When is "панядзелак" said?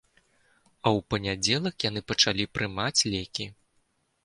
1.13-1.75